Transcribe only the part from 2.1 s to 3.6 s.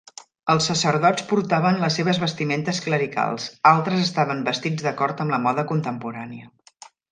vestiments clericals,